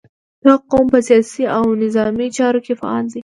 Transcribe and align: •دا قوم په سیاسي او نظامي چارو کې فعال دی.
•دا 0.45 0.53
قوم 0.71 0.85
په 0.93 0.99
سیاسي 1.07 1.43
او 1.57 1.63
نظامي 1.83 2.27
چارو 2.37 2.59
کې 2.65 2.73
فعال 2.79 3.05
دی. 3.13 3.19